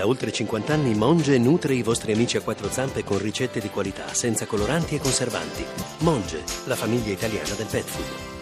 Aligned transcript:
Da 0.00 0.06
oltre 0.06 0.32
50 0.32 0.72
anni 0.72 0.94
Monge 0.94 1.36
nutre 1.36 1.74
i 1.74 1.82
vostri 1.82 2.12
amici 2.12 2.38
a 2.38 2.40
quattro 2.40 2.70
zampe 2.70 3.04
con 3.04 3.18
ricette 3.18 3.60
di 3.60 3.68
qualità, 3.68 4.14
senza 4.14 4.46
coloranti 4.46 4.94
e 4.94 4.98
conservanti. 4.98 5.62
Monge, 5.98 6.42
la 6.64 6.74
famiglia 6.74 7.12
italiana 7.12 7.52
del 7.54 7.66
pet 7.70 7.84
food. 7.84 8.38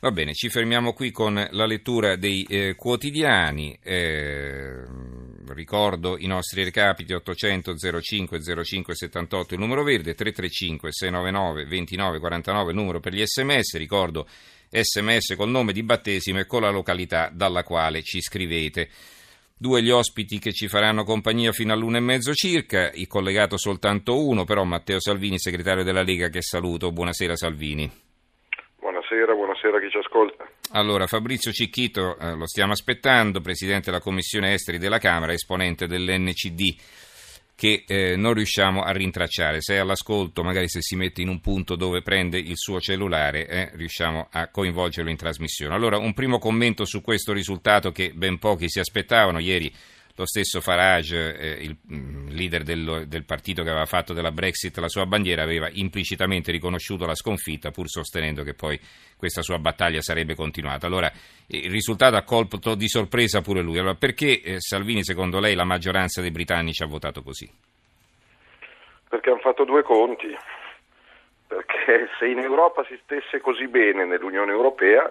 Va 0.00 0.10
bene, 0.10 0.34
ci 0.34 0.48
fermiamo 0.48 0.94
qui 0.94 1.12
con 1.12 1.34
la 1.48 1.64
lettura 1.64 2.16
dei 2.16 2.42
eh, 2.42 2.74
quotidiani. 2.74 3.78
Eh, 3.80 4.82
ricordo 5.54 6.18
i 6.18 6.26
nostri 6.26 6.64
recapiti 6.64 7.12
800 7.12 7.76
05 7.76 8.64
05 8.64 8.94
78 8.96 9.54
il 9.54 9.60
numero 9.60 9.84
verde, 9.84 10.14
335 10.14 10.90
699 10.90 11.66
29 11.66 12.18
49 12.18 12.70
il 12.72 12.76
numero 12.76 12.98
per 12.98 13.14
gli 13.14 13.24
sms. 13.24 13.76
Ricordo 13.76 14.26
sms 14.70 15.36
col 15.36 15.50
nome 15.50 15.72
di 15.72 15.84
battesimo 15.84 16.40
e 16.40 16.46
con 16.46 16.62
la 16.62 16.70
località 16.70 17.30
dalla 17.32 17.62
quale 17.62 18.02
ci 18.02 18.20
scrivete. 18.20 18.90
Due 19.62 19.82
gli 19.82 19.90
ospiti 19.90 20.38
che 20.38 20.54
ci 20.54 20.68
faranno 20.68 21.04
compagnia 21.04 21.52
fino 21.52 21.74
all'una 21.74 21.98
e 21.98 22.00
mezzo 22.00 22.32
circa, 22.32 22.90
il 22.94 23.06
collegato 23.06 23.58
soltanto 23.58 24.26
uno, 24.26 24.44
però 24.44 24.64
Matteo 24.64 24.98
Salvini, 24.98 25.38
segretario 25.38 25.84
della 25.84 26.00
Lega, 26.00 26.28
che 26.28 26.40
saluto. 26.40 26.90
Buonasera 26.92 27.36
Salvini. 27.36 27.86
Buonasera, 28.78 29.34
buonasera 29.34 29.76
a 29.76 29.80
chi 29.80 29.90
ci 29.90 29.98
ascolta. 29.98 30.48
Allora, 30.70 31.06
Fabrizio 31.06 31.52
Cicchito, 31.52 32.16
eh, 32.18 32.36
lo 32.36 32.46
stiamo 32.46 32.72
aspettando, 32.72 33.42
presidente 33.42 33.90
della 33.90 34.00
Commissione 34.00 34.54
Esteri 34.54 34.78
della 34.78 34.96
Camera, 34.96 35.34
esponente 35.34 35.86
dell'NCD 35.86 36.78
che 37.60 37.84
eh, 37.86 38.16
non 38.16 38.32
riusciamo 38.32 38.82
a 38.82 38.90
rintracciare. 38.90 39.60
Se 39.60 39.74
è 39.74 39.76
all'ascolto, 39.76 40.42
magari 40.42 40.66
se 40.66 40.80
si 40.80 40.96
mette 40.96 41.20
in 41.20 41.28
un 41.28 41.42
punto 41.42 41.76
dove 41.76 42.00
prende 42.00 42.38
il 42.38 42.56
suo 42.56 42.80
cellulare, 42.80 43.46
eh, 43.46 43.70
riusciamo 43.74 44.28
a 44.30 44.48
coinvolgerlo 44.48 45.10
in 45.10 45.18
trasmissione. 45.18 45.74
Allora, 45.74 45.98
un 45.98 46.14
primo 46.14 46.38
commento 46.38 46.86
su 46.86 47.02
questo 47.02 47.34
risultato 47.34 47.92
che 47.92 48.12
ben 48.14 48.38
pochi 48.38 48.70
si 48.70 48.78
aspettavano. 48.78 49.40
Ieri 49.40 49.70
lo 50.20 50.26
stesso 50.26 50.60
Farage, 50.60 51.36
eh, 51.36 51.64
il 51.64 51.76
mm, 51.92 52.28
leader 52.28 52.62
del, 52.62 53.04
del, 53.08 53.24
partito 53.24 53.62
che 53.62 53.70
aveva 53.70 53.86
fatto 53.86 54.12
della 54.12 54.30
Brexit 54.30 54.76
la 54.78 54.88
sua 54.88 55.06
bandiera, 55.06 55.42
aveva 55.42 55.68
implicitamente 55.72 56.52
riconosciuto 56.52 57.06
la 57.06 57.14
sconfitta, 57.14 57.70
pur 57.70 57.88
sostenendo 57.88 58.42
che 58.42 58.52
poi 58.52 58.78
questa 59.16 59.40
sua 59.40 59.58
battaglia 59.58 60.02
sarebbe 60.02 60.34
continuata. 60.34 60.86
Allora, 60.86 61.10
il 61.46 61.70
risultato 61.70 62.16
ha 62.16 62.22
colto 62.22 62.74
di 62.74 62.88
sorpresa 62.88 63.40
pure 63.40 63.62
lui. 63.62 63.78
Allora, 63.78 63.94
perché 63.94 64.42
eh, 64.42 64.60
Salvini, 64.60 65.02
secondo 65.02 65.40
lei, 65.40 65.54
la 65.54 65.64
maggioranza 65.64 66.20
dei 66.20 66.30
britannici 66.30 66.82
ha 66.82 66.86
votato 66.86 67.22
così? 67.22 67.50
Perché 69.08 69.30
hanno 69.30 69.40
fatto 69.40 69.64
due 69.64 69.82
conti. 69.82 70.36
Perché 71.46 72.10
se 72.18 72.26
in 72.26 72.38
Europa 72.40 72.84
si 72.84 72.98
stesse 73.04 73.40
così 73.40 73.66
bene 73.68 74.04
nell'Unione 74.04 74.52
Europea, 74.52 75.10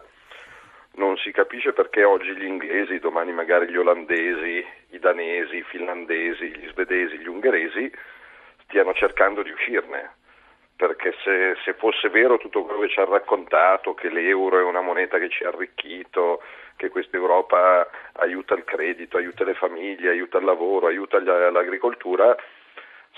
non 0.95 1.17
si 1.17 1.31
capisce 1.31 1.73
perché 1.73 2.03
oggi 2.03 2.35
gli 2.35 2.45
inglesi, 2.45 2.99
domani 2.99 3.31
magari 3.31 3.69
gli 3.69 3.77
olandesi, 3.77 4.63
danesi, 4.99 5.57
i 5.57 5.63
finlandesi, 5.63 6.55
gli 6.55 6.67
svedesi, 6.69 7.17
gli 7.17 7.27
ungheresi 7.27 7.91
stiano 8.63 8.93
cercando 8.93 9.41
di 9.41 9.51
uscirne. 9.51 10.17
Perché 10.75 11.13
se, 11.23 11.57
se, 11.65 11.73
fosse 11.73 12.07
vero 12.07 12.37
tutto 12.37 12.63
quello 12.63 12.79
che 12.79 12.89
ci 12.89 12.99
ha 13.01 13.05
raccontato, 13.05 13.93
che 13.93 14.09
l'euro 14.09 14.59
è 14.59 14.63
una 14.63 14.79
moneta 14.79 15.17
che 15.17 15.27
ci 15.27 15.43
ha 15.43 15.49
arricchito, 15.49 16.41
che 16.77 16.87
questa 16.87 17.17
Europa 17.17 17.89
aiuta 18.13 18.55
il 18.55 18.63
credito, 18.63 19.17
aiuta 19.17 19.43
le 19.43 19.55
famiglie, 19.55 20.09
aiuta 20.09 20.37
il 20.37 20.45
lavoro, 20.45 20.87
aiuta 20.87 21.19
l'agricoltura, 21.19 22.33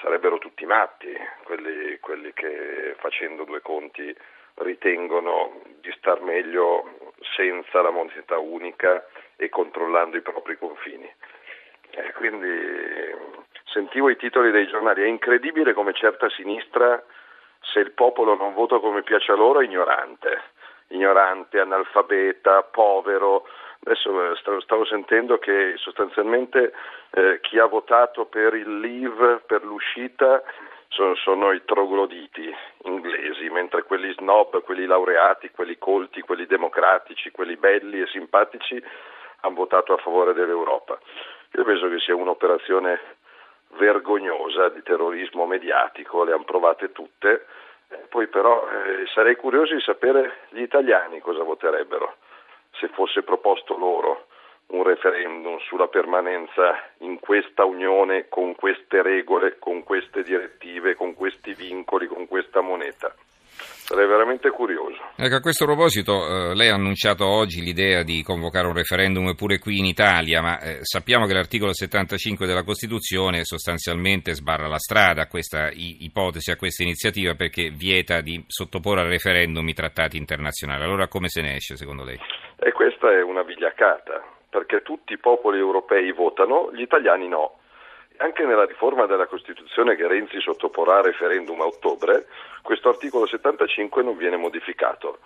sarebbero 0.02 0.40
tutti 0.40 0.66
matti, 0.66 1.16
quelli, 1.44 2.00
quelli 2.00 2.34
che 2.34 2.96
facendo 2.98 3.44
due 3.44 3.62
conti 3.62 4.16
ritengono 4.56 5.62
di 5.80 5.92
star 5.98 6.22
meglio 6.22 7.14
senza 7.36 7.82
la 7.82 7.92
moneta 7.92 8.40
unica 8.40 9.06
e 9.36 9.50
controllando 9.50 10.18
i 10.18 10.22
propri 10.22 10.58
confini. 10.58 11.10
Quindi 12.22 13.16
sentivo 13.66 14.08
i 14.08 14.16
titoli 14.16 14.52
dei 14.52 14.68
giornali, 14.68 15.02
è 15.02 15.08
incredibile 15.08 15.74
come 15.74 15.92
certa 15.92 16.30
sinistra, 16.30 17.04
se 17.62 17.80
il 17.80 17.94
popolo 17.94 18.36
non 18.36 18.54
vota 18.54 18.78
come 18.78 19.02
piace 19.02 19.32
a 19.32 19.36
loro, 19.36 19.60
è 19.60 19.64
ignorante, 19.66 20.40
ignorante, 20.90 21.60
analfabeta, 21.60 22.62
povero. 22.62 23.48
Adesso 23.84 24.34
eh, 24.34 24.60
stavo 24.62 24.86
sentendo 24.86 25.40
che 25.40 25.74
sostanzialmente 25.78 26.74
eh, 27.10 27.40
chi 27.42 27.58
ha 27.58 27.66
votato 27.66 28.26
per 28.26 28.54
il 28.54 28.80
leave, 28.80 29.42
per 29.48 29.64
l'uscita, 29.64 30.44
sono, 30.90 31.16
sono, 31.16 31.52
i 31.54 31.66
trogloditi 31.66 32.56
inglesi, 32.84 33.50
mentre 33.50 33.82
quelli 33.82 34.14
snob, 34.14 34.62
quelli 34.62 34.86
laureati, 34.86 35.50
quelli 35.50 35.80
colti, 35.80 36.22
quelli 36.22 36.46
democratici, 36.46 37.32
quelli 37.32 37.56
belli 37.56 38.00
e 38.00 38.06
simpatici 38.06 38.80
hanno 39.40 39.56
votato 39.56 39.94
a 39.94 39.98
favore 39.98 40.34
dell'Europa. 40.34 41.00
Penso 41.72 41.88
che 41.88 42.00
sia 42.00 42.14
un'operazione 42.18 43.00
vergognosa 43.78 44.68
di 44.68 44.84
terrorismo 44.84 45.46
mediatico, 45.46 46.26
le 46.26 46.34
hanno 46.34 46.44
provate 46.44 46.92
tutte, 46.92 47.46
poi 48.10 48.28
però 48.28 48.68
eh, 48.68 49.08
sarei 49.14 49.38
curioso 49.38 49.74
di 49.74 49.80
sapere 49.80 50.40
gli 50.50 50.64
italiani 50.64 51.22
cosa 51.22 51.44
voterebbero 51.44 52.18
se 52.72 52.90
fosse 52.90 53.24
proposto 53.24 53.78
loro 53.78 54.26
un 54.72 54.84
referendum 54.84 55.60
sulla 55.60 55.88
permanenza 55.88 56.78
in 56.98 57.22
questa 57.22 57.64
Unione 57.64 58.28
con 58.28 58.54
queste 58.54 59.02
regole, 59.02 59.58
con 59.58 59.86
queste 59.86 60.24
direttive, 60.24 60.96
con 60.96 61.14
questi 61.14 61.54
vincoli, 61.54 62.08
con 62.08 62.28
questa 62.28 62.60
moneta. 62.60 63.16
Sarei 63.92 64.08
veramente 64.08 64.50
curioso. 64.52 64.96
Ecco, 65.18 65.36
a 65.36 65.42
questo 65.42 65.66
proposito, 65.66 66.14
eh, 66.14 66.56
lei 66.56 66.70
ha 66.70 66.76
annunciato 66.76 67.28
oggi 67.28 67.60
l'idea 67.60 68.04
di 68.04 68.24
convocare 68.24 68.66
un 68.66 68.74
referendum 68.74 69.36
pure 69.36 69.60
qui 69.60 69.80
in 69.80 69.86
Italia, 69.86 70.42
ma 70.42 70.62
eh, 70.62 70.78
sappiamo 70.80 71.26
che 71.26 71.34
l'articolo 71.34 71.74
75 71.74 72.48
della 72.48 72.64
Costituzione 72.64 73.44
sostanzialmente 73.44 74.32
sbarra 74.32 74.70
la 74.70 74.78
strada 74.78 75.24
a 75.24 75.28
questa 75.28 75.70
i- 75.72 76.06
ipotesi, 76.06 76.52
a 76.52 76.56
questa 76.56 76.84
iniziativa, 76.84 77.34
perché 77.34 77.70
vieta 77.70 78.22
di 78.22 78.42
sottoporre 78.48 79.02
al 79.02 79.08
referendum 79.08 79.68
i 79.68 79.74
trattati 79.74 80.16
internazionali. 80.16 80.84
Allora 80.84 81.10
come 81.10 81.28
se 81.28 81.42
ne 81.42 81.56
esce, 81.56 81.76
secondo 81.76 82.06
lei? 82.06 82.18
E 82.60 82.72
questa 82.72 83.12
è 83.12 83.22
una 83.22 83.44
vigliacata 83.44 84.24
perché 84.50 84.84
tutti 84.84 85.12
i 85.12 85.18
popoli 85.20 85.60
europei 85.60 86.14
votano, 86.14 86.72
gli 86.72 86.82
italiani 86.82 87.28
no. 87.28 87.60
Anche 88.18 88.46
nella 88.46 88.66
riforma 88.66 89.06
della 89.06 89.26
Costituzione 89.26 89.96
che 89.96 90.08
Renzi 90.08 90.40
sottoporrà 90.40 90.98
a 90.98 91.02
referendum 91.02 91.60
a 91.62 91.66
ottobre, 91.66 92.28
questo 92.62 92.90
articolo 92.90 93.26
75 93.26 94.04
non 94.04 94.18
viene 94.18 94.38
modificato. 94.38 95.20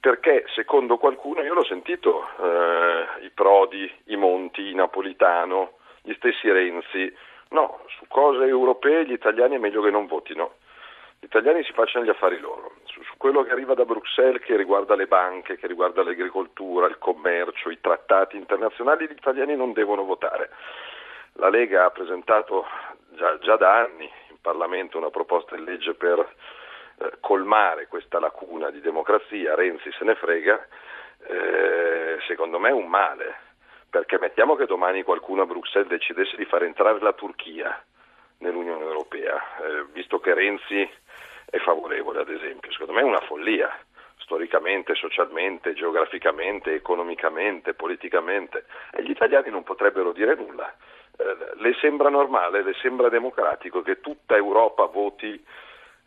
Perché 0.00 0.44
secondo 0.52 0.96
qualcuno, 0.98 1.42
io 1.42 1.54
l'ho 1.54 1.64
sentito, 1.64 2.26
eh, 2.40 3.24
i 3.24 3.30
Prodi, 3.30 3.90
i 4.06 4.16
Monti, 4.16 4.70
i 4.70 4.74
Napolitano, 4.74 5.74
gli 6.02 6.12
stessi 6.14 6.50
Renzi, 6.50 7.14
no, 7.50 7.82
su 7.96 8.06
cose 8.08 8.44
europee 8.44 9.06
gli 9.06 9.12
italiani 9.12 9.54
è 9.54 9.58
meglio 9.58 9.80
che 9.80 9.90
non 9.90 10.06
votino 10.06 10.54
gli 11.22 11.26
italiani 11.26 11.62
si 11.62 11.72
facciano 11.72 12.04
gli 12.04 12.08
affari 12.08 12.40
loro. 12.40 12.72
Su, 12.82 13.00
su, 13.04 13.12
quello 13.16 13.44
che 13.44 13.52
arriva 13.52 13.74
da 13.74 13.84
Bruxelles, 13.84 14.42
che 14.42 14.56
riguarda 14.56 14.96
le 14.96 15.06
banche, 15.06 15.56
che 15.56 15.68
riguarda 15.68 16.02
l'agricoltura, 16.02 16.88
il 16.88 16.98
commercio, 16.98 17.70
i 17.70 17.80
trattati 17.80 18.36
internazionali, 18.36 19.06
gli 19.06 19.12
italiani 19.16 19.54
non 19.54 19.72
devono 19.72 20.02
votare. 20.02 20.50
La 21.34 21.48
Lega 21.48 21.84
ha 21.84 21.90
presentato 21.90 22.66
già, 23.10 23.38
già 23.38 23.56
da 23.56 23.80
anni 23.80 24.10
in 24.30 24.40
Parlamento 24.40 24.98
una 24.98 25.10
proposta 25.10 25.56
di 25.56 25.64
legge 25.64 25.94
per 25.94 26.18
eh, 26.98 27.12
colmare 27.20 27.86
questa 27.86 28.20
lacuna 28.20 28.70
di 28.70 28.80
democrazia, 28.80 29.54
Renzi 29.54 29.90
se 29.92 30.04
ne 30.04 30.14
frega, 30.14 30.66
eh, 31.26 32.18
secondo 32.26 32.58
me 32.58 32.68
è 32.68 32.72
un 32.72 32.86
male, 32.86 33.34
perché 33.88 34.18
mettiamo 34.18 34.56
che 34.56 34.66
domani 34.66 35.02
qualcuno 35.02 35.42
a 35.42 35.46
Bruxelles 35.46 35.88
decidesse 35.88 36.36
di 36.36 36.44
far 36.44 36.64
entrare 36.64 37.00
la 37.00 37.12
Turchia 37.12 37.82
nell'Unione 38.38 38.84
Europea, 38.84 39.36
eh, 39.36 39.84
visto 39.92 40.20
che 40.20 40.34
Renzi 40.34 40.88
è 41.46 41.58
favorevole, 41.58 42.20
ad 42.20 42.30
esempio. 42.30 42.72
Secondo 42.72 42.92
me 42.92 43.00
è 43.00 43.04
una 43.04 43.20
follia, 43.20 43.70
storicamente, 44.16 44.94
socialmente, 44.94 45.74
geograficamente, 45.74 46.72
economicamente, 46.72 47.74
politicamente. 47.74 48.64
E 48.92 49.02
gli 49.02 49.10
italiani 49.10 49.50
non 49.50 49.62
potrebbero 49.62 50.12
dire 50.12 50.34
nulla. 50.34 50.74
Eh, 51.16 51.36
le 51.56 51.74
sembra 51.80 52.08
normale, 52.08 52.62
le 52.62 52.74
sembra 52.74 53.08
democratico 53.08 53.82
che 53.82 54.00
tutta 54.00 54.36
Europa 54.36 54.86
voti 54.86 55.42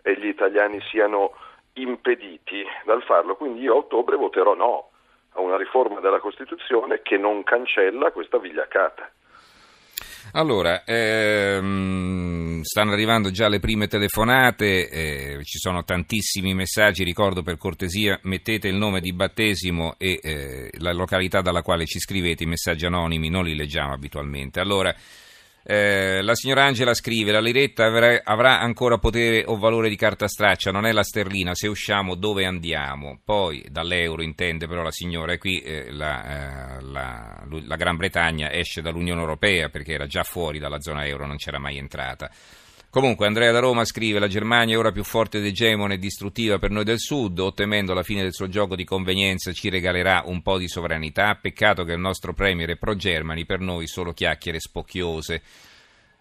e 0.02 0.18
gli 0.18 0.28
italiani 0.28 0.82
siano 0.82 1.34
impediti 1.74 2.64
dal 2.86 3.04
farlo. 3.04 3.36
Quindi 3.36 3.62
io 3.62 3.74
a 3.74 3.78
ottobre 3.78 4.16
voterò 4.16 4.54
no 4.54 4.90
a 5.34 5.42
una 5.42 5.58
riforma 5.58 6.00
della 6.00 6.20
Costituzione 6.20 7.02
che 7.02 7.18
non 7.18 7.44
cancella 7.44 8.12
questa 8.12 8.38
vigliacata. 8.38 9.10
Allora, 10.38 10.84
ehm, 10.84 12.62
stanno 12.62 12.92
arrivando 12.92 13.32
già 13.32 13.48
le 13.48 13.60
prime 13.60 13.88
telefonate, 13.88 14.90
eh, 14.90 15.44
ci 15.46 15.58
sono 15.58 15.86
tantissimi 15.86 16.54
messaggi, 16.54 17.06
ricordo 17.06 17.42
per 17.42 17.56
cortesia 17.56 18.20
mettete 18.24 18.68
il 18.68 18.76
nome 18.76 19.00
di 19.00 19.14
battesimo 19.14 19.96
e 19.98 20.20
eh, 20.22 20.70
la 20.80 20.92
località 20.92 21.40
dalla 21.40 21.62
quale 21.62 21.86
ci 21.86 22.00
scrivete, 22.00 22.44
i 22.44 22.48
messaggi 22.48 22.86
anonimi 22.86 23.30
non 23.30 23.46
li 23.46 23.56
leggiamo 23.56 23.94
abitualmente. 23.94 24.60
Allora, 24.60 24.94
Eh, 25.68 26.22
la 26.22 26.36
signora 26.36 26.64
Angela 26.66 26.94
scrive: 26.94 27.32
La 27.32 27.40
liretta 27.40 27.86
avrà, 27.86 28.22
avrà, 28.24 28.60
ancora 28.60 29.00
potere 29.00 29.44
o 29.48 29.58
valore 29.58 29.90
di 29.90 29.96
carta 29.96 30.28
straccia, 30.28 30.70
non 30.70 30.86
è 30.86 30.92
la 30.92 31.02
sterlina. 31.02 31.56
Se 31.56 31.68
usciamo, 31.68 32.14
dove 32.14 32.46
andiamo? 32.46 33.20
Poi 33.26 33.66
dall'euro 33.72 34.22
intende 34.22 34.68
però 34.68 34.84
la 34.84 34.92
signora, 34.92 35.34
e 35.34 35.38
qui 35.40 35.60
eh, 35.62 35.92
la, 35.92 36.78
eh, 36.78 36.82
la, 36.82 37.44
la 37.50 37.76
Gran 37.78 37.96
Bretagna 37.98 38.52
esce 38.52 38.84
dall'Unione 38.84 39.22
Europea 39.22 39.70
perché 39.70 39.94
era 39.94 40.06
già 40.06 40.22
fuori 40.22 40.60
dalla 40.60 40.80
zona 40.80 41.08
euro, 41.08 41.26
non 41.26 41.38
c'era 41.38 41.58
mai 41.58 41.78
entrata. 41.78 42.30
Comunque 42.96 43.28
Andrea 43.28 43.52
da 43.52 43.60
Roma 43.60 43.84
scrive 43.84 44.20
la 44.20 44.30
Germania 44.30 44.76
è 44.76 44.78
ora 44.78 44.94
più 44.94 45.04
forte 45.04 45.40
ed 45.40 45.46
egemone 45.46 45.96
e 45.96 45.98
distruttiva 45.98 46.60
per 46.60 46.70
noi 46.70 46.86
del 46.86 46.98
Sud, 46.98 47.38
o 47.40 47.54
temendo 47.54 47.94
la 47.94 48.04
fine 48.04 48.22
del 48.22 48.32
suo 48.32 48.48
gioco 48.48 48.78
di 48.78 48.86
convenienza 48.86 49.52
ci 49.52 49.68
regalerà 49.68 50.24
un 50.28 50.42
po' 50.42 50.58
di 50.58 50.70
sovranità, 50.70 51.36
peccato 51.36 51.84
che 51.84 51.92
il 51.92 52.00
nostro 52.00 52.34
premier 52.34 52.70
è 52.70 52.78
pro-Germani, 52.78 53.44
per 53.44 53.60
noi 53.60 53.88
solo 53.88 54.14
chiacchiere 54.14 54.62
spocchiose. 54.62 55.42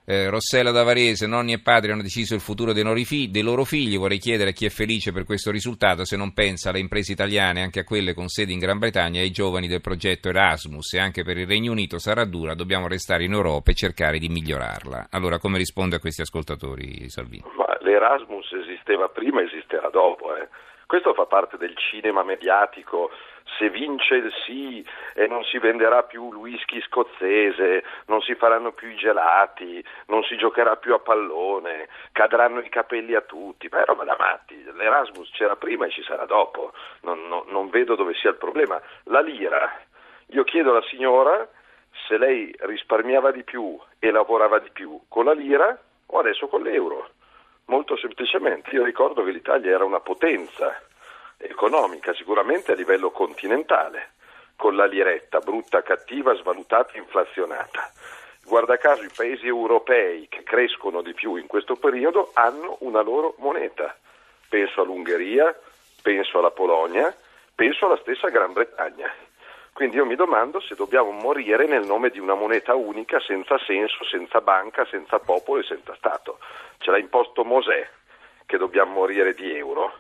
Eh, 0.07 0.29
Rossella 0.29 0.71
da 0.71 0.83
Varese, 0.83 1.27
nonni 1.27 1.55
e 1.55 1.61
padri 1.61 1.91
hanno 1.91 2.03
deciso 2.03 2.35
il 2.35 2.43
futuro 2.43 2.75
dei 2.75 2.85
figli, 3.07 3.29
dei 3.29 3.41
loro, 3.41 3.65
figli, 3.65 3.97
vorrei 3.97 4.19
chiedere 4.19 4.51
a 4.51 4.53
chi 4.53 4.67
è 4.67 4.69
felice 4.69 5.13
per 5.13 5.25
questo 5.25 5.51
risultato 5.51 6.05
se 6.05 6.19
non 6.19 6.35
pensa 6.35 6.69
alle 6.69 6.81
imprese 6.81 7.13
italiane, 7.13 7.63
anche 7.63 7.81
a 7.81 7.85
quelle 7.85 8.13
con 8.13 8.29
sedi 8.29 8.53
in 8.53 8.59
Gran 8.59 8.79
Bretagna 8.79 9.21
e 9.21 9.23
ai 9.23 9.31
giovani 9.31 9.67
del 9.67 9.81
progetto 9.81 10.29
Erasmus 10.29 10.93
e 10.93 10.99
anche 10.99 11.25
per 11.25 11.39
il 11.39 11.47
Regno 11.47 11.73
Unito 11.73 11.99
sarà 11.99 12.27
dura, 12.27 12.53
dobbiamo 12.53 12.87
restare 12.87 13.25
in 13.25 13.33
Europa 13.33 13.71
e 13.71 13.75
cercare 13.75 14.19
di 14.19 14.29
migliorarla. 14.29 15.07
Allora 15.11 15.39
come 15.39 15.57
risponde 15.57 15.97
a 15.97 16.01
questi 16.01 16.21
ascoltatori 16.21 17.09
Salvini? 17.09 17.45
Ma 17.57 17.75
l'Erasmus 17.81 18.53
esisteva 18.53 19.09
prima, 19.09 19.41
esisterà 19.41 19.89
dopo. 19.89 20.37
Eh. 20.37 20.49
Questo 20.87 21.15
fa 21.15 21.27
parte 21.27 21.57
del 21.57 21.77
cinema 21.77 22.23
mediatico 22.23 23.11
se 23.59 23.69
vince 23.71 24.17
il 24.17 24.33
sì 24.45 24.85
e 25.15 25.27
non 25.27 25.45
si 25.45 25.59
venderà 25.59 26.03
più 26.03 26.29
il 26.29 26.37
whisky 26.37 26.81
scozzese, 26.83 27.85
non 28.07 28.21
si 28.21 28.35
faranno 28.35 28.73
più 28.73 28.89
i 28.89 28.97
gelati, 28.97 29.85
non 30.07 30.23
si 30.25 30.37
giocherà 30.37 30.77
più 30.77 30.95
a 30.95 30.99
pallone, 30.99 31.89
cadranno 32.13 32.61
i 32.61 32.69
capelli 32.69 33.15
a 33.15 33.21
tutti, 33.21 33.69
ma 33.71 33.83
è 33.83 33.85
roba 33.85 34.05
da 34.05 34.17
matti, 34.19 34.63
l'Erasmus 34.73 35.31
c'era 35.31 35.57
prima 35.57 35.87
e 35.87 35.91
ci 35.91 36.03
sarà 36.03 36.25
dopo, 36.27 36.73
non, 37.03 37.27
non, 37.29 37.45
non 37.49 37.69
vedo 37.71 37.95
dove 37.95 38.15
sia 38.15 38.31
il 38.31 38.37
problema. 38.37 38.81
La 39.05 39.21
lira, 39.21 39.81
io 40.29 40.45
chiedo 40.45 40.71
alla 40.71 40.83
signora 40.83 41.49
se 42.09 42.19
lei 42.19 42.55
risparmiava 42.61 43.31
di 43.31 43.45
più 43.45 43.79
e 43.99 44.11
lavorava 44.11 44.59
di 44.59 44.71
più 44.71 45.01
con 45.09 45.27
la 45.27 45.33
lira 45.33 45.79
o 46.07 46.19
adesso 46.19 46.49
con 46.49 46.63
l'euro. 46.63 47.11
Molto 47.67 47.97
semplicemente, 47.97 48.71
io 48.71 48.85
ricordo 48.85 49.25
che 49.25 49.31
l'Italia 49.31 49.75
era 49.75 49.85
una 49.85 50.01
potenza 50.01 50.83
economica, 51.39 52.13
sicuramente 52.15 52.73
a 52.73 52.75
livello 52.75 53.11
continentale, 53.11 54.13
con 54.57 54.77
la 54.77 54.85
liretta 54.85 55.41
brutta, 55.41 55.83
cattiva, 55.83 56.35
svalutata, 56.35 56.97
inflazionata. 56.97 57.91
Guarda 58.45 58.77
caso 58.77 59.03
i 59.03 59.11
paesi 59.15 59.47
europei 59.47 60.29
che 60.29 60.43
crescono 60.43 61.01
di 61.01 61.15
più 61.15 61.37
in 61.37 61.47
questo 61.47 61.77
periodo 61.77 62.31
hanno 62.35 62.77
una 62.81 63.01
loro 63.01 63.35
moneta. 63.39 63.97
Penso 64.49 64.83
all'Ungheria, 64.83 65.59
penso 66.03 66.39
alla 66.39 66.51
Polonia, 66.51 67.15
penso 67.55 67.87
alla 67.87 67.99
stessa 68.03 68.29
Gran 68.29 68.53
Bretagna. 68.53 69.11
Quindi 69.75 69.97
io 69.97 70.07
mi 70.07 70.15
domando 70.15 70.61
se 70.61 70.77
dobbiamo 70.77 71.11
morire 71.11 71.67
nel 71.67 71.85
nome 71.85 72.11
di 72.11 72.21
una 72.21 72.35
moneta 72.35 72.77
unica 72.77 73.19
senza 73.19 73.59
senso, 73.59 74.05
senza 74.05 74.41
banca, 74.41 74.87
senza 74.87 75.19
popolo 75.19 75.61
e 75.61 75.65
senza 75.65 75.97
Stato. 75.97 76.39
Ce 76.79 76.93
l'ha 76.93 76.99
imposto 76.99 77.43
Mosè 77.43 77.85
che 78.47 78.57
dobbiamo 78.57 78.93
morire 78.93 79.35
di 79.35 79.53
euro 79.53 79.95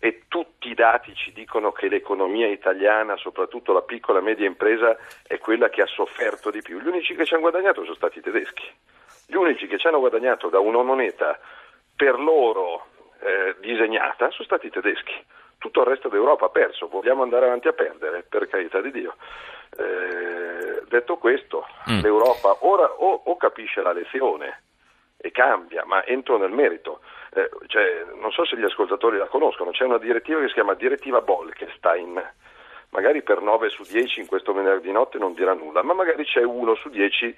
e 0.00 0.22
tutti 0.26 0.68
i 0.70 0.74
dati 0.74 1.14
ci 1.14 1.30
dicono 1.32 1.70
che 1.70 1.86
l'economia 1.86 2.48
italiana, 2.48 3.16
soprattutto 3.16 3.72
la 3.72 3.82
piccola 3.82 4.18
e 4.18 4.22
media 4.22 4.48
impresa, 4.48 4.96
è 5.24 5.38
quella 5.38 5.68
che 5.68 5.82
ha 5.82 5.86
sofferto 5.86 6.50
di 6.50 6.60
più. 6.60 6.80
Gli 6.80 6.88
unici 6.88 7.14
che 7.14 7.24
ci 7.24 7.34
hanno 7.34 7.42
guadagnato 7.42 7.82
sono 7.84 7.94
stati 7.94 8.18
i 8.18 8.22
tedeschi. 8.22 8.68
Gli 9.28 9.36
unici 9.36 9.68
che 9.68 9.78
ci 9.78 9.86
hanno 9.86 10.00
guadagnato 10.00 10.48
da 10.48 10.58
una 10.58 10.82
moneta 10.82 11.38
per 11.94 12.18
loro 12.18 12.86
eh, 13.20 13.54
disegnata 13.60 14.28
sono 14.30 14.44
stati 14.44 14.66
i 14.66 14.70
tedeschi. 14.70 15.24
Tutto 15.60 15.80
il 15.82 15.86
resto 15.86 16.08
d'Europa 16.08 16.46
ha 16.46 16.50
perso, 16.50 16.88
vogliamo 16.88 17.22
andare 17.22 17.46
avanti 17.46 17.68
a 17.68 17.72
perdere, 17.72 18.24
per 18.28 18.48
carità 18.48 18.80
di 18.80 18.90
Dio. 18.90 19.14
Eh, 19.76 20.82
detto 20.88 21.18
questo, 21.18 21.66
mm. 21.88 22.00
l'Europa 22.00 22.56
ora 22.60 22.90
o, 22.90 23.22
o 23.26 23.36
capisce 23.36 23.82
la 23.82 23.92
lezione 23.92 24.62
e 25.16 25.30
cambia, 25.30 25.84
ma 25.84 26.04
entro 26.04 26.38
nel 26.38 26.50
merito 26.50 27.00
eh, 27.32 27.48
cioè, 27.66 28.04
non 28.20 28.32
so 28.32 28.44
se 28.44 28.56
gli 28.56 28.64
ascoltatori 28.64 29.16
la 29.16 29.26
conoscono, 29.26 29.70
c'è 29.70 29.84
una 29.84 29.98
direttiva 29.98 30.40
che 30.40 30.48
si 30.48 30.54
chiama 30.54 30.74
direttiva 30.74 31.20
Bolkestein, 31.20 32.20
magari 32.90 33.22
per 33.22 33.40
9 33.40 33.68
su 33.68 33.84
10 33.84 34.20
in 34.20 34.26
questo 34.26 34.52
venerdì 34.52 34.90
notte 34.90 35.18
non 35.18 35.34
dirà 35.34 35.54
nulla, 35.54 35.82
ma 35.82 35.94
magari 35.94 36.24
c'è 36.24 36.42
uno 36.42 36.74
su 36.74 36.88
10 36.88 37.36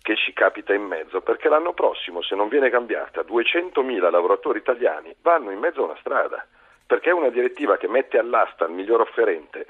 che 0.00 0.16
ci 0.16 0.32
capita 0.32 0.72
in 0.72 0.82
mezzo, 0.82 1.20
perché 1.20 1.48
l'anno 1.48 1.74
prossimo, 1.74 2.22
se 2.22 2.34
non 2.34 2.48
viene 2.48 2.70
cambiata, 2.70 3.20
200.000 3.20 4.10
lavoratori 4.10 4.58
italiani 4.58 5.14
vanno 5.20 5.50
in 5.50 5.58
mezzo 5.58 5.82
a 5.82 5.84
una 5.84 5.96
strada, 6.00 6.46
perché 6.86 7.10
è 7.10 7.12
una 7.12 7.30
direttiva 7.30 7.76
che 7.76 7.88
mette 7.88 8.18
all'asta 8.18 8.66
il 8.66 8.72
miglior 8.72 9.00
offerente 9.00 9.66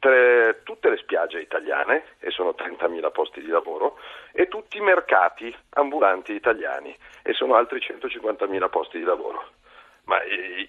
tre, 0.00 0.62
tutte 0.64 0.90
le 0.90 0.96
spiagge 0.96 1.40
italiane, 1.40 2.02
e 2.18 2.30
sono 2.30 2.56
30.000 2.58 3.12
posti 3.12 3.40
di 3.40 3.48
lavoro, 3.48 3.98
e 4.32 4.48
tutti 4.48 4.78
i 4.78 4.80
mercati 4.80 5.54
ambulanti 5.74 6.32
italiani, 6.32 6.96
e 7.22 7.32
sono 7.34 7.54
altri 7.54 7.78
150.000 7.78 8.68
posti 8.68 8.98
di 8.98 9.04
lavoro. 9.04 9.44
Ma 10.04 10.16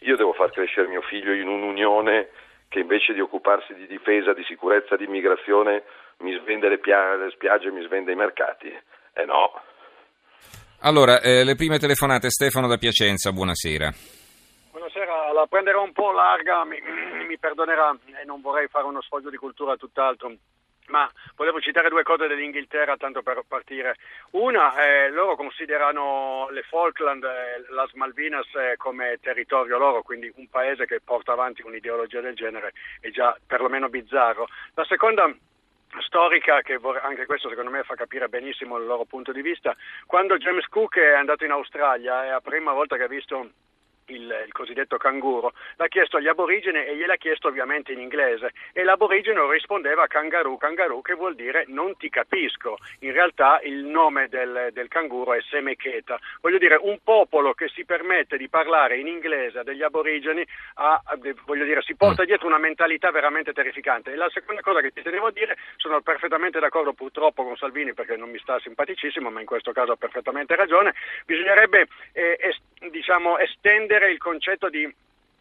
io 0.02 0.16
devo 0.18 0.34
far 0.34 0.52
crescere 0.52 0.88
mio 0.88 1.02
figlio 1.02 1.34
in 1.34 1.48
un'unione 1.48 2.30
che 2.68 2.80
invece 2.80 3.14
di 3.14 3.20
occuparsi 3.20 3.74
di 3.74 3.88
difesa, 3.88 4.34
di 4.34 4.44
sicurezza, 4.44 4.96
di 4.96 5.06
immigrazione, 5.06 5.84
mi 6.20 6.38
svende 6.40 6.70
le, 6.70 6.78
pia- 6.78 7.16
le 7.16 7.32
spiagge, 7.32 7.72
mi 7.72 7.84
svende 7.84 8.12
i 8.12 8.16
mercati. 8.16 8.68
Eh 9.14 9.26
no. 9.26 9.52
Allora, 10.82 11.20
eh, 11.22 11.44
le 11.44 11.56
prime 11.56 11.80
telefonate, 11.80 12.30
Stefano 12.30 12.68
da 12.68 12.78
Piacenza, 12.78 13.32
buonasera 13.32 14.21
la 15.34 15.48
prenderò 15.48 15.84
un 15.84 15.92
po' 15.94 16.12
larga, 16.12 16.64
mi, 16.66 16.80
mi 17.28 17.38
perdonerà 17.38 17.96
e 18.22 18.26
non 18.26 18.42
vorrei 18.42 18.68
fare 18.68 18.86
uno 18.86 19.02
sfoggio 19.02 19.30
di 19.30 19.38
cultura 19.38 19.76
tutt'altro. 19.76 20.34
Ma 20.88 21.10
volevo 21.36 21.62
citare 21.62 21.88
due 21.88 22.04
cose 22.04 22.28
dell'Inghilterra 22.28 22.98
tanto 22.98 23.22
per 23.22 23.44
partire. 23.48 23.96
Una, 24.32 24.76
eh, 24.76 25.10
loro 25.10 25.38
considerano 25.38 26.50
le 26.52 26.64
Falkland, 26.64 27.24
eh, 27.24 27.66
las 27.70 27.94
Malvinas 27.94 28.48
eh, 28.56 28.76
come 28.76 29.18
territorio 29.22 29.78
loro, 29.78 30.02
quindi 30.02 30.30
un 30.36 30.50
paese 30.50 30.86
che 30.86 31.00
porta 31.00 31.32
avanti 31.32 31.62
un'ideologia 31.62 32.20
del 32.20 32.36
genere 32.36 32.74
è 33.00 33.10
già 33.10 33.38
perlomeno 33.48 33.88
bizzarro. 33.88 34.48
La 34.74 34.84
seconda 34.84 35.34
storica 36.00 36.62
che 36.62 36.80
anche 37.02 37.26
questo 37.26 37.50
secondo 37.50 37.72
me 37.72 37.84
fa 37.84 37.96
capire 37.96 38.30
benissimo 38.30 38.78
il 38.78 38.86
loro 38.86 39.06
punto 39.06 39.32
di 39.32 39.42
vista. 39.42 39.76
Quando 40.06 40.38
James 40.38 40.68
Cook 40.68 40.98
è 40.98 41.14
andato 41.14 41.46
in 41.46 41.52
Australia 41.52 42.26
è 42.26 42.30
la 42.30 42.42
prima 42.42 42.74
volta 42.74 42.98
che 42.98 43.04
ha 43.04 43.08
visto 43.08 43.50
il, 44.08 44.44
il, 44.46 44.52
cosiddetto 44.52 44.98
canguro, 44.98 45.54
l'ha 45.76 45.88
chiesto 45.88 46.18
agli 46.18 46.28
aborigeni 46.28 46.86
e 46.86 46.96
gliel'ha 46.96 47.16
chiesto 47.16 47.48
ovviamente 47.48 47.92
in 47.92 48.00
inglese 48.00 48.52
e 48.74 48.84
l'aborigeno 48.84 49.50
rispondeva 49.50 50.08
kangaroo, 50.08 50.58
kangaroo 50.58 51.02
che 51.02 51.14
vuol 51.14 51.36
dire 51.36 51.66
non 51.68 51.96
ti 51.98 52.10
capisco. 52.10 52.78
In 53.00 53.12
realtà 53.12 53.60
il 53.64 53.86
nome 53.86 54.28
del, 54.28 54.70
del 54.74 54.88
canguro 54.88 55.34
è 55.34 55.42
Semecheta. 55.42 56.20
Voglio 56.42 56.58
dire, 56.58 56.78
un 56.82 57.00
popolo 57.04 57.54
che 57.54 57.70
si 57.70 57.86
permette 57.86 58.38
di 58.38 58.50
parlare 58.50 58.98
in 58.98 59.08
inglese 59.08 59.60
a 59.60 59.64
degli 59.64 59.84
aborigeni 59.84 60.46
ha, 60.76 61.02
voglio 61.46 61.66
dire, 61.66 61.82
si 61.82 61.96
porta 61.96 62.24
mm. 62.24 62.26
dietro 62.26 62.48
una 62.48 62.58
mentalità 62.58 63.12
veramente 63.12 63.54
terrificante. 63.54 64.12
E 64.12 64.16
la 64.16 64.30
seconda 64.30 64.62
cosa 64.62 64.82
che 64.82 64.92
ti 64.92 65.02
tenevo 65.02 65.28
a 65.28 65.32
dire, 65.32 65.58
sono 65.78 66.02
perfettamente 66.02 66.60
d'accordo 66.60 66.94
purtroppo 66.94 67.44
con 67.44 67.56
Salvini 67.58 67.94
perché 67.94 68.16
non 68.16 68.30
mi 68.30 68.40
sta 68.40 68.60
simpaticissimo, 68.60 69.30
ma 69.30 69.40
in 69.40 69.46
questo 69.46 69.72
caso 69.72 69.92
ha 69.94 69.96
perfettamente 69.96 70.56
ragione, 70.56 70.94
bisognerebbe 71.26 71.88
eh, 72.14 72.38
es, 72.40 72.58
diciamo, 72.90 73.38
estendere 73.38 74.01
il 74.10 74.18
concetto 74.18 74.70
di 74.70 74.90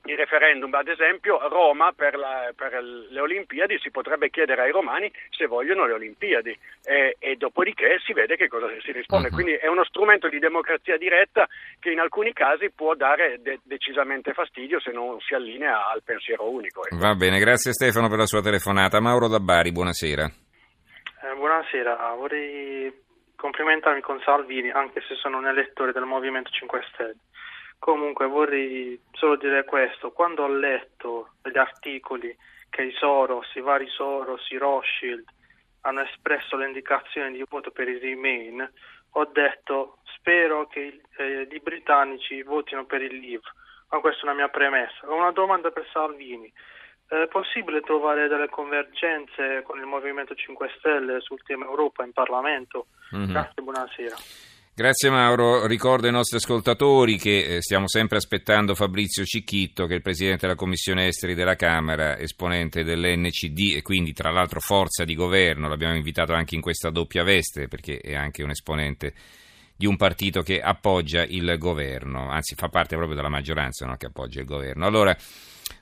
il 0.05 0.17
referendum, 0.17 0.73
ad 0.73 0.89
esempio 0.89 1.39
Roma 1.49 1.93
per, 1.95 2.17
la, 2.17 2.51
per, 2.57 2.83
le 2.83 3.21
Olimpiadi 3.21 3.79
si 3.79 3.91
potrebbe 3.91 4.31
chiedere 4.31 4.63
ai 4.63 4.71
romani 4.71 5.13
se 5.29 5.47
vogliono 5.47 5.87
le 5.87 5.93
Olimpiadi 5.93 6.57
e, 6.83 7.17
e 7.19 7.37
dopodiché 7.37 7.99
si 8.05 8.15
vede 8.15 8.37
che 8.37 8.49
cosa 8.49 8.67
si 8.81 8.93
risponde. 8.93 9.29
Uh-huh. 9.29 9.35
Quindi 9.35 9.53
è 9.53 9.67
uno 9.67 9.85
strumento 9.85 10.29
di 10.29 10.39
democrazia 10.39 10.97
diretta 10.97 11.47
che 11.79 11.91
in 11.91 12.01
alcuni 12.01 12.33
casi 12.33 12.71
può 12.71 12.95
dare 12.95 13.41
de- 13.43 13.61
decisamente 13.63 14.33
fastidio 14.33 14.81
se 14.81 14.91
non 14.91 15.21
si 15.21 15.35
allinea 15.35 15.91
al 15.91 16.03
pensiero 16.03 16.51
unico. 16.51 16.83
Ecco. 16.87 16.97
Va 16.97 17.15
bene, 17.15 17.39
grazie 17.39 17.73
Stefano 17.73 18.09
per 18.09 18.19
la 18.19 18.27
sua 18.27 18.41
telefonata. 18.41 19.01
Mauro 19.01 19.29
da 19.29 19.39
Bari, 19.39 19.71
buonasera. 19.71 20.25
Eh, 20.25 21.35
buonasera, 21.37 22.15
vorrei 22.15 22.91
complimentarmi 23.37 24.01
con 24.01 24.21
Salvini 24.25 24.71
anche 24.71 25.03
se 25.07 25.15
sono 25.15 25.39
un 25.39 25.47
elettore 25.47 25.93
del 25.93 26.05
Movimento 26.05 26.51
5 26.51 26.81
Stelle 26.93 27.17
Comunque 27.81 28.27
vorrei 28.27 29.01
solo 29.13 29.37
dire 29.37 29.65
questo, 29.65 30.13
quando 30.13 30.43
ho 30.43 30.49
letto 30.49 31.31
gli 31.43 31.57
articoli 31.57 32.37
che 32.69 32.83
i 32.83 32.93
Soros, 32.93 33.55
i 33.55 33.61
vari 33.61 33.89
Soros, 33.89 34.49
i 34.51 34.59
Rothschild 34.59 35.25
hanno 35.81 36.03
espresso 36.03 36.57
le 36.57 36.67
indicazioni 36.67 37.33
di 37.33 37.45
voto 37.49 37.71
per 37.71 37.89
il 37.89 37.99
Remain, 37.99 38.71
ho 39.13 39.25
detto 39.25 39.97
spero 40.15 40.67
che 40.67 41.01
eh, 41.17 41.49
i 41.51 41.61
britannici 41.61 42.43
votino 42.43 42.85
per 42.85 43.01
il 43.01 43.19
Leave, 43.19 43.49
ma 43.89 43.99
questa 44.01 44.21
è 44.21 44.25
una 44.25 44.35
mia 44.35 44.49
premessa. 44.49 45.09
Ho 45.09 45.17
una 45.17 45.33
domanda 45.33 45.71
per 45.71 45.89
Salvini. 45.91 46.53
È 47.07 47.27
possibile 47.29 47.81
trovare 47.81 48.29
delle 48.29 48.51
convergenze 48.51 49.63
con 49.63 49.79
il 49.79 49.87
Movimento 49.87 50.35
5 50.35 50.71
Stelle 50.79 51.21
sul 51.21 51.43
tema 51.43 51.65
Europa 51.65 52.05
in 52.05 52.13
Parlamento? 52.13 52.89
Mm-hmm. 53.17 53.31
Grazie, 53.31 53.63
buonasera. 53.63 54.17
Grazie 54.81 55.11
Mauro, 55.11 55.67
ricordo 55.67 56.07
ai 56.07 56.13
nostri 56.15 56.39
ascoltatori 56.39 57.19
che 57.19 57.57
eh, 57.57 57.61
stiamo 57.61 57.87
sempre 57.87 58.17
aspettando 58.17 58.75
Fabrizio 58.75 59.27
Cicchitto 59.27 59.85
che 59.85 59.93
è 59.93 59.97
il 59.97 60.01
Presidente 60.01 60.47
della 60.47 60.55
Commissione 60.55 61.07
Esteri 61.07 61.35
della 61.35 61.55
Camera, 61.55 62.19
esponente 62.19 62.83
dell'NCD 62.83 63.75
e 63.77 63.83
quindi 63.83 64.15
tra 64.15 64.31
l'altro 64.31 64.59
forza 64.59 65.05
di 65.05 65.15
governo, 65.15 65.69
l'abbiamo 65.69 65.97
invitato 65.97 66.33
anche 66.33 66.55
in 66.55 66.63
questa 66.63 66.89
doppia 66.89 67.23
veste 67.25 67.69
perché 67.69 67.99
è 67.99 68.15
anche 68.15 68.43
un 68.43 68.49
esponente 68.49 69.13
di 69.77 69.85
un 69.85 69.99
partito 69.99 70.41
che 70.41 70.63
appoggia 70.63 71.25
il 71.25 71.57
governo, 71.59 72.31
anzi 72.31 72.55
fa 72.55 72.69
parte 72.69 72.97
proprio 72.97 73.17
della 73.17 73.29
maggioranza 73.29 73.85
no? 73.85 73.97
che 73.99 74.07
appoggia 74.07 74.41
il 74.41 74.47
governo. 74.47 74.87
Allora, 74.87 75.15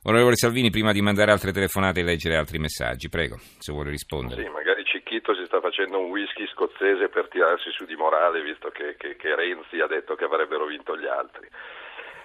onorevole 0.08 0.36
Salvini, 0.36 0.70
prima 0.70 0.92
di 0.92 1.02
mandare 1.02 1.30
altre 1.30 1.52
telefonate 1.52 2.00
e 2.00 2.02
leggere 2.02 2.36
altri 2.36 2.58
messaggi, 2.58 3.10
prego, 3.10 3.36
se 3.58 3.72
vuole 3.72 3.90
rispondere. 3.90 4.42
Sì, 4.42 4.48
magari 4.48 4.82
Cicchito 4.84 5.34
si 5.34 5.44
sta 5.44 5.60
facendo 5.60 5.98
un 6.00 6.08
whisky 6.08 6.46
scozzese 6.48 7.08
per 7.08 7.28
tirarsi 7.28 7.70
su 7.70 7.84
di 7.84 7.94
morale, 7.94 8.42
visto 8.42 8.70
che, 8.70 8.96
che, 8.96 9.16
che 9.16 9.36
Renzi 9.36 9.80
ha 9.80 9.86
detto 9.86 10.14
che 10.14 10.24
avrebbero 10.24 10.64
vinto 10.64 10.96
gli 10.96 11.06
altri. 11.06 11.46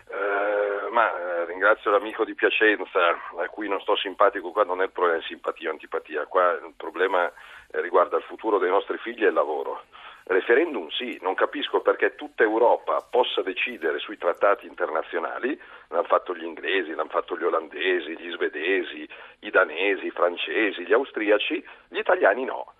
Uh, 0.07 0.93
ma 0.93 1.09
uh, 1.09 1.45
ringrazio 1.45 1.89
l'amico 1.89 2.23
di 2.23 2.35
Piacenza 2.35 2.99
a 3.09 3.47
cui 3.49 3.67
non 3.67 3.81
sto 3.81 3.95
simpatico 3.97 4.51
qua 4.51 4.63
non 4.63 4.81
è 4.81 4.85
il 4.85 4.91
problema 4.91 5.17
di 5.17 5.25
simpatia 5.25 5.69
o 5.69 5.71
antipatia, 5.71 6.25
qua 6.27 6.51
il 6.51 6.73
problema 6.77 7.25
eh, 7.25 7.81
riguarda 7.81 8.17
il 8.17 8.23
futuro 8.23 8.59
dei 8.59 8.69
nostri 8.69 8.97
figli 8.99 9.23
e 9.23 9.29
il 9.29 9.33
lavoro. 9.33 9.85
Referendum 10.25 10.87
sì, 10.89 11.17
non 11.21 11.33
capisco 11.33 11.81
perché 11.81 12.15
tutta 12.15 12.43
Europa 12.43 13.05
possa 13.09 13.41
decidere 13.41 13.99
sui 13.99 14.17
trattati 14.17 14.65
internazionali, 14.65 15.59
l'hanno 15.89 16.03
fatto 16.03 16.33
gli 16.33 16.45
inglesi, 16.45 16.93
l'hanno 16.93 17.09
fatto 17.09 17.37
gli 17.37 17.43
olandesi, 17.43 18.17
gli 18.17 18.31
svedesi, 18.31 19.07
i 19.39 19.49
danesi, 19.49 20.05
i 20.05 20.11
francesi, 20.11 20.85
gli 20.85 20.93
austriaci, 20.93 21.63
gli 21.89 21.97
italiani 21.97 22.45
no. 22.45 22.73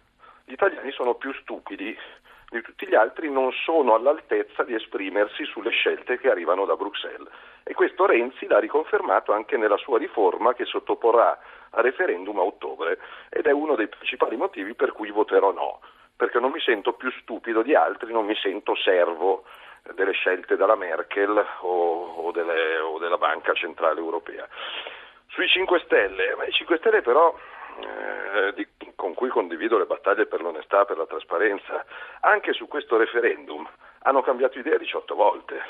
Gli 0.45 0.53
italiani 0.53 0.91
sono 0.91 1.15
più 1.15 1.33
stupidi 1.33 1.97
di 2.49 2.61
tutti 2.61 2.87
gli 2.87 2.95
altri, 2.95 3.29
non 3.29 3.51
sono 3.51 3.93
all'altezza 3.93 4.63
di 4.63 4.75
esprimersi 4.75 5.43
sulle 5.43 5.71
scelte 5.71 6.19
che 6.19 6.29
arrivano 6.29 6.65
da 6.65 6.75
Bruxelles. 6.75 7.27
E 7.63 7.73
questo 7.73 8.05
Renzi 8.05 8.47
l'ha 8.47 8.59
riconfermato 8.59 9.33
anche 9.33 9.57
nella 9.57 9.77
sua 9.77 9.97
riforma 9.97 10.53
che 10.53 10.63
sottoporrà 10.63 11.37
a 11.71 11.81
referendum 11.81 12.39
a 12.39 12.43
ottobre 12.43 12.99
ed 13.29 13.47
è 13.47 13.51
uno 13.51 13.75
dei 13.75 13.87
principali 13.87 14.37
motivi 14.37 14.75
per 14.75 14.93
cui 14.93 15.09
voterò 15.09 15.51
no 15.51 15.79
perché 16.15 16.39
non 16.39 16.51
mi 16.51 16.59
sento 16.59 16.93
più 16.93 17.11
stupido 17.11 17.61
di 17.61 17.75
altri, 17.75 18.11
non 18.11 18.25
mi 18.25 18.35
sento 18.35 18.75
servo 18.75 19.43
delle 19.93 20.13
scelte 20.13 20.55
della 20.55 20.75
Merkel 20.75 21.45
o, 21.61 22.13
o, 22.15 22.31
delle, 22.31 22.77
o 22.79 22.97
della 22.99 23.17
Banca 23.17 23.53
Centrale 23.53 23.99
Europea. 23.99 24.47
Sui 25.27 25.47
5 25.47 25.81
Stelle, 25.85 26.35
i 26.47 26.51
5 26.51 26.77
Stelle 26.77 27.01
però 27.01 27.35
eh, 27.79 28.53
di, 28.53 28.67
con 28.95 29.13
cui 29.13 29.29
condivido 29.29 29.77
le 29.77 29.85
battaglie 29.85 30.27
per 30.27 30.41
l'onestà, 30.41 30.85
per 30.85 30.97
la 30.97 31.05
trasparenza, 31.07 31.83
anche 32.21 32.53
su 32.53 32.67
questo 32.67 32.97
referendum 32.97 33.67
hanno 34.03 34.21
cambiato 34.21 34.59
idea 34.59 34.77
18 34.77 35.15
volte. 35.15 35.61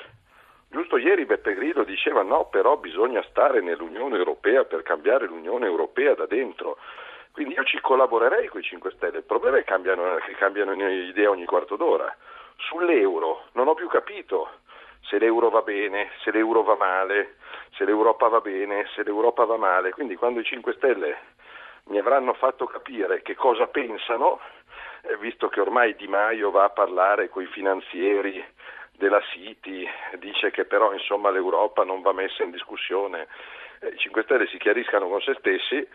Giusto 0.67 0.97
ieri 0.97 1.25
Beppe 1.25 1.53
Grillo 1.53 1.83
diceva 1.83 2.23
no, 2.23 2.47
però 2.49 2.77
bisogna 2.77 3.23
stare 3.29 3.61
nell'Unione 3.61 4.17
Europea 4.17 4.65
per 4.65 4.81
cambiare 4.81 5.27
l'Unione 5.27 5.67
Europea 5.67 6.15
da 6.15 6.25
dentro. 6.25 6.77
Quindi 7.33 7.55
io 7.55 7.63
ci 7.63 7.81
collaborerei 7.81 8.47
con 8.47 8.61
i 8.61 8.63
5 8.63 8.91
Stelle, 8.91 9.17
il 9.17 9.23
problema 9.23 9.57
è 9.57 9.63
che 9.63 9.65
cambiano, 9.65 10.17
che 10.17 10.35
cambiano 10.35 10.73
idea 10.73 11.31
ogni 11.31 11.45
quarto 11.45 11.75
d'ora. 11.75 12.15
Sull'euro 12.57 13.47
non 13.53 13.67
ho 13.67 13.73
più 13.73 13.87
capito 13.87 14.61
se 15.01 15.17
l'euro 15.17 15.49
va 15.49 15.61
bene, 15.61 16.11
se 16.21 16.31
l'euro 16.31 16.61
va 16.61 16.75
male, 16.75 17.37
se 17.75 17.85
l'Europa 17.85 18.27
va 18.27 18.39
bene, 18.39 18.87
se 18.93 19.03
l'Europa 19.03 19.45
va 19.45 19.57
male. 19.57 19.91
Quindi 19.91 20.15
quando 20.15 20.39
i 20.39 20.43
5 20.43 20.73
Stelle 20.73 21.17
mi 21.85 21.97
avranno 21.97 22.33
fatto 22.33 22.65
capire 22.65 23.21
che 23.21 23.35
cosa 23.35 23.67
pensano, 23.67 24.39
eh, 25.01 25.17
visto 25.17 25.49
che 25.49 25.59
ormai 25.59 25.95
Di 25.95 26.07
Maio 26.07 26.51
va 26.51 26.65
a 26.65 26.69
parlare 26.69 27.29
con 27.29 27.41
i 27.41 27.47
finanzieri 27.47 28.43
della 28.91 29.21
City, 29.31 29.87
dice 30.19 30.51
che 30.51 30.65
però 30.65 30.93
insomma, 30.93 31.31
l'Europa 31.31 31.83
non 31.83 32.01
va 32.01 32.13
messa 32.13 32.43
in 32.43 32.51
discussione, 32.51 33.27
eh, 33.79 33.87
i 33.89 33.97
5 33.97 34.23
Stelle 34.23 34.47
si 34.47 34.57
chiariscano 34.57 35.09
con 35.09 35.19
se 35.21 35.33
stessi 35.39 35.87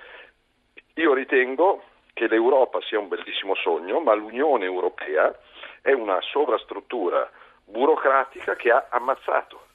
io 0.98 1.14
ritengo 1.14 1.82
che 2.12 2.26
l'Europa 2.26 2.80
sia 2.82 2.98
un 2.98 3.08
bellissimo 3.08 3.54
sogno, 3.54 4.00
ma 4.00 4.14
l'Unione 4.14 4.64
Europea 4.64 5.32
è 5.80 5.92
una 5.92 6.20
sovrastruttura 6.20 7.30
burocratica 7.64 8.56
che 8.56 8.70
ha 8.70 8.86
ammazzato 8.90 9.66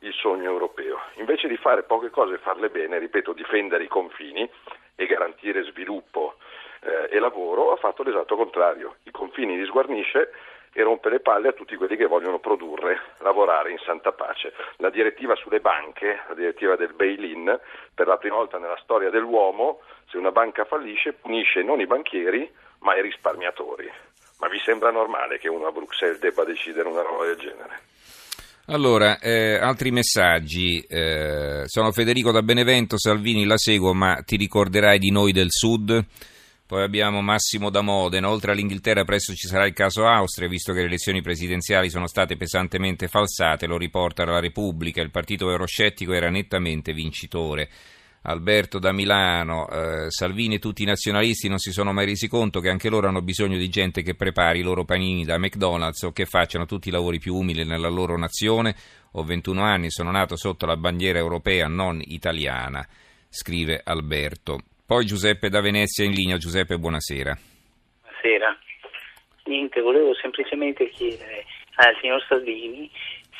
il 0.00 0.12
sogno 0.12 0.50
europeo. 0.50 0.98
Invece 1.14 1.46
di 1.46 1.56
fare 1.56 1.84
poche 1.84 2.10
cose 2.10 2.34
e 2.34 2.38
farle 2.38 2.70
bene, 2.70 2.98
ripeto, 2.98 3.32
difendere 3.32 3.84
i 3.84 3.88
confini 3.88 4.48
e 4.96 5.06
garantire 5.06 5.62
sviluppo 5.62 6.34
eh, 6.80 7.08
e 7.08 7.18
lavoro, 7.20 7.72
ha 7.72 7.76
fatto 7.76 8.02
l'esatto 8.02 8.34
contrario. 8.34 8.96
I 9.04 9.12
confini 9.12 9.56
li 9.56 9.66
sguarnisce 9.66 10.32
e 10.76 10.82
rompe 10.82 11.08
le 11.08 11.20
palle 11.20 11.48
a 11.48 11.52
tutti 11.52 11.76
quelli 11.76 11.96
che 11.96 12.06
vogliono 12.06 12.40
produrre, 12.40 13.14
lavorare 13.20 13.70
in 13.70 13.78
santa 13.86 14.10
pace. 14.10 14.52
La 14.78 14.90
direttiva 14.90 15.36
sulle 15.36 15.60
banche, 15.60 16.20
la 16.28 16.34
direttiva 16.34 16.74
del 16.74 16.92
bail-in, 16.94 17.58
per 17.94 18.08
la 18.08 18.16
prima 18.16 18.34
volta 18.34 18.58
nella 18.58 18.78
storia 18.82 19.08
dell'uomo, 19.08 19.80
se 20.10 20.18
una 20.18 20.32
banca 20.32 20.64
fallisce 20.64 21.12
punisce 21.12 21.62
non 21.62 21.80
i 21.80 21.86
banchieri 21.86 22.50
ma 22.80 22.96
i 22.96 23.02
risparmiatori. 23.02 23.90
Ma 24.40 24.48
vi 24.48 24.58
sembra 24.64 24.90
normale 24.90 25.38
che 25.38 25.48
uno 25.48 25.68
a 25.68 25.72
Bruxelles 25.72 26.18
debba 26.18 26.44
decidere 26.44 26.88
una 26.88 27.02
roba 27.02 27.24
del 27.24 27.36
genere? 27.36 27.80
Allora, 28.66 29.18
eh, 29.18 29.56
altri 29.56 29.90
messaggi. 29.90 30.80
Eh, 30.88 31.62
sono 31.66 31.92
Federico 31.92 32.32
da 32.32 32.42
Benevento, 32.42 32.98
Salvini 32.98 33.44
la 33.44 33.58
seguo, 33.58 33.94
ma 33.94 34.22
ti 34.24 34.36
ricorderai 34.36 34.98
di 34.98 35.10
noi 35.10 35.32
del 35.32 35.50
Sud? 35.50 36.04
Poi 36.74 36.82
abbiamo 36.82 37.20
Massimo 37.20 37.70
da 37.70 37.82
Modena. 37.82 38.28
Oltre 38.28 38.50
all'Inghilterra, 38.50 39.04
presto 39.04 39.32
ci 39.32 39.46
sarà 39.46 39.64
il 39.64 39.72
caso 39.72 40.08
Austria, 40.08 40.48
visto 40.48 40.72
che 40.72 40.80
le 40.80 40.86
elezioni 40.86 41.22
presidenziali 41.22 41.88
sono 41.88 42.08
state 42.08 42.36
pesantemente 42.36 43.06
falsate. 43.06 43.68
Lo 43.68 43.78
riporta 43.78 44.24
la 44.24 44.40
Repubblica. 44.40 45.00
Il 45.00 45.12
partito 45.12 45.48
euroscettico 45.48 46.12
era 46.14 46.30
nettamente 46.30 46.92
vincitore. 46.92 47.70
Alberto 48.22 48.80
da 48.80 48.90
Milano, 48.90 49.68
eh, 49.68 50.10
Salvini 50.10 50.56
e 50.56 50.58
tutti 50.58 50.82
i 50.82 50.86
nazionalisti 50.86 51.46
non 51.46 51.58
si 51.58 51.70
sono 51.70 51.92
mai 51.92 52.06
resi 52.06 52.26
conto 52.26 52.58
che 52.58 52.70
anche 52.70 52.88
loro 52.88 53.06
hanno 53.06 53.22
bisogno 53.22 53.56
di 53.56 53.68
gente 53.68 54.02
che 54.02 54.16
prepari 54.16 54.58
i 54.58 54.62
loro 54.62 54.84
panini 54.84 55.24
da 55.24 55.38
McDonald's 55.38 56.02
o 56.02 56.10
che 56.10 56.26
facciano 56.26 56.66
tutti 56.66 56.88
i 56.88 56.90
lavori 56.90 57.20
più 57.20 57.36
umili 57.36 57.64
nella 57.64 57.88
loro 57.88 58.18
nazione. 58.18 58.74
Ho 59.12 59.22
21 59.22 59.62
anni, 59.62 59.92
sono 59.92 60.10
nato 60.10 60.34
sotto 60.34 60.66
la 60.66 60.76
bandiera 60.76 61.20
europea, 61.20 61.68
non 61.68 62.02
italiana, 62.04 62.84
scrive 63.28 63.80
Alberto. 63.84 64.58
Poi 64.86 65.06
Giuseppe 65.06 65.48
da 65.48 65.62
Venezia 65.62 66.04
in 66.04 66.12
linea. 66.12 66.36
Giuseppe, 66.36 66.76
buonasera. 66.76 67.34
Buonasera. 68.02 68.58
Niente, 69.44 69.80
volevo 69.80 70.14
semplicemente 70.14 70.90
chiedere 70.90 71.46
al 71.76 71.96
signor 72.02 72.22
Salvini 72.28 72.90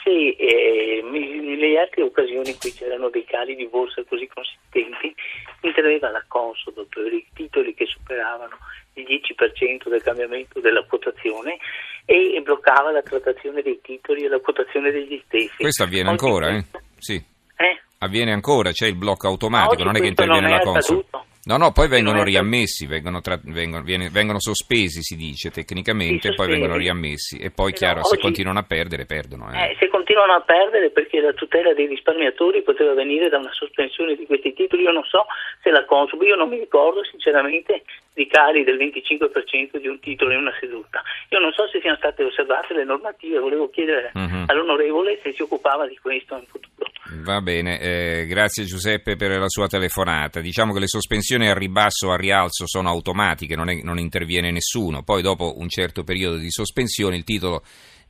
se 0.02 0.10
eh, 0.10 1.02
nelle 1.02 1.78
altre 1.78 2.02
occasioni 2.02 2.48
in 2.48 2.58
cui 2.58 2.72
c'erano 2.72 3.10
dei 3.10 3.24
cali 3.24 3.54
di 3.56 3.68
borsa 3.68 4.02
così 4.08 4.26
consistenti 4.26 5.14
interveniva 5.60 6.10
la 6.10 6.24
Consob 6.26 6.86
per 6.88 7.12
i 7.12 7.26
titoli 7.34 7.74
che 7.74 7.84
superavano 7.86 8.56
il 8.94 9.04
10% 9.04 9.88
del 9.90 10.02
cambiamento 10.02 10.60
della 10.60 10.82
quotazione 10.84 11.58
e 12.06 12.40
bloccava 12.42 12.90
la 12.90 13.02
trattazione 13.02 13.60
dei 13.60 13.80
titoli 13.82 14.24
e 14.24 14.28
la 14.28 14.40
quotazione 14.40 14.90
degli 14.90 15.22
stessi. 15.26 15.56
Questo 15.58 15.82
avviene 15.82 16.08
Oggi 16.08 16.24
ancora, 16.24 16.56
eh? 16.56 16.64
Sì. 16.96 17.22
Eh? 17.56 17.82
Avviene 17.98 18.32
ancora, 18.32 18.72
c'è 18.72 18.86
il 18.86 18.96
blocco 18.96 19.28
automatico, 19.28 19.84
non 19.84 19.96
è 19.96 20.00
che 20.00 20.06
interviene 20.06 20.48
la 20.48 20.60
Consob. 20.60 21.04
No, 21.46 21.58
no, 21.58 21.72
poi 21.72 21.88
vengono 21.88 22.22
riammessi, 22.22 22.86
vengono, 22.86 23.20
tra, 23.20 23.38
vengono, 23.42 23.82
viene, 23.82 24.08
vengono, 24.08 24.40
sospesi, 24.40 25.02
si 25.02 25.14
dice 25.14 25.50
tecnicamente, 25.50 26.28
e 26.28 26.34
poi 26.34 26.48
vengono 26.48 26.76
riammessi. 26.76 27.36
E 27.36 27.50
poi, 27.50 27.72
chiaro, 27.72 27.98
no, 27.98 28.04
se 28.04 28.18
continuano 28.18 28.60
a 28.60 28.62
perdere, 28.62 29.04
perdono. 29.04 29.52
Eh. 29.52 29.72
Eh, 29.72 29.76
se 29.78 29.88
continuano 29.88 30.32
a 30.32 30.40
perdere 30.40 30.88
perché 30.88 31.20
la 31.20 31.34
tutela 31.34 31.74
dei 31.74 31.86
risparmiatori 31.86 32.62
poteva 32.62 32.94
venire 32.94 33.28
da 33.28 33.36
una 33.36 33.52
sospensione 33.52 34.14
di 34.14 34.24
questi 34.24 34.54
titoli, 34.54 34.84
io 34.84 34.92
non 34.92 35.04
so 35.04 35.26
se 35.62 35.70
la 35.70 35.84
Consum, 35.84 36.22
io 36.22 36.36
non 36.36 36.48
mi 36.48 36.58
ricordo 36.58 37.04
sinceramente 37.04 37.84
di 38.14 38.26
cali 38.26 38.64
del 38.64 38.78
25% 38.78 39.76
di 39.76 39.88
un 39.88 40.00
titolo 40.00 40.32
in 40.32 40.38
una 40.38 40.54
seduta. 40.58 41.02
Io 41.28 41.40
non 41.40 41.52
so 41.52 41.68
se 41.68 41.80
siano 41.80 41.96
state 41.96 42.24
osservate 42.24 42.72
le 42.72 42.84
normative, 42.84 43.38
volevo 43.38 43.68
chiedere 43.68 44.12
uh-huh. 44.14 44.44
all'onorevole 44.46 45.18
se 45.22 45.32
si 45.32 45.42
occupava 45.42 45.86
di 45.86 45.98
questo 46.00 46.36
in 46.36 46.46
futuro. 46.46 46.73
Va 47.22 47.40
bene, 47.40 47.80
eh, 47.80 48.26
grazie 48.26 48.64
Giuseppe 48.64 49.16
per 49.16 49.38
la 49.38 49.48
sua 49.48 49.66
telefonata. 49.66 50.40
Diciamo 50.40 50.72
che 50.72 50.80
le 50.80 50.88
sospensioni 50.88 51.48
a 51.48 51.54
ribasso 51.54 52.08
o 52.08 52.12
a 52.12 52.16
rialzo 52.16 52.66
sono 52.66 52.88
automatiche, 52.88 53.54
non, 53.54 53.68
è, 53.68 53.80
non 53.82 53.98
interviene 53.98 54.50
nessuno. 54.50 55.02
Poi 55.02 55.22
dopo 55.22 55.58
un 55.58 55.68
certo 55.68 56.02
periodo 56.04 56.36
di 56.36 56.50
sospensione 56.50 57.16
il 57.16 57.24
titolo 57.24 57.62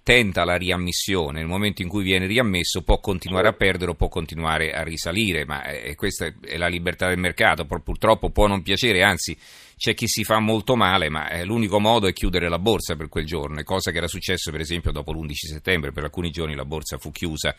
tenta 0.02 0.44
la 0.44 0.56
riammissione, 0.56 1.38
nel 1.38 1.48
momento 1.48 1.80
in 1.80 1.88
cui 1.88 2.04
viene 2.04 2.26
riammesso 2.26 2.82
può 2.82 3.00
continuare 3.00 3.48
a 3.48 3.54
perdere 3.54 3.92
o 3.92 3.94
può 3.94 4.08
continuare 4.08 4.72
a 4.72 4.82
risalire, 4.82 5.46
ma 5.46 5.64
eh, 5.64 5.94
questa 5.94 6.30
è 6.42 6.58
la 6.58 6.68
libertà 6.68 7.08
del 7.08 7.18
mercato, 7.18 7.64
purtroppo 7.64 8.28
può 8.28 8.46
non 8.46 8.60
piacere, 8.60 9.02
anzi 9.02 9.34
c'è 9.76 9.94
chi 9.94 10.06
si 10.06 10.22
fa 10.22 10.40
molto 10.40 10.76
male, 10.76 11.08
ma 11.08 11.30
eh, 11.30 11.44
l'unico 11.44 11.80
modo 11.80 12.06
è 12.06 12.12
chiudere 12.12 12.50
la 12.50 12.58
borsa 12.58 12.96
per 12.96 13.08
quel 13.08 13.24
giorno, 13.24 13.62
cosa 13.62 13.90
che 13.92 13.96
era 13.96 14.06
successo 14.06 14.50
per 14.50 14.60
esempio 14.60 14.92
dopo 14.92 15.10
l'11 15.10 15.32
settembre, 15.32 15.92
per 15.92 16.04
alcuni 16.04 16.30
giorni 16.30 16.54
la 16.54 16.66
borsa 16.66 16.98
fu 16.98 17.10
chiusa 17.10 17.54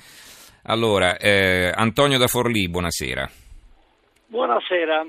allora, 0.65 1.17
eh, 1.17 1.71
Antonio 1.73 2.17
da 2.17 2.27
Forlì, 2.27 2.67
buonasera. 2.69 3.29
Buonasera. 4.27 5.05